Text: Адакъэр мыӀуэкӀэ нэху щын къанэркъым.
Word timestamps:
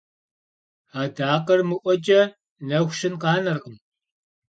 Адакъэр 1.01 1.59
мыӀуэкӀэ 1.69 2.21
нэху 2.67 2.93
щын 2.97 3.13
къанэркъым. 3.21 3.75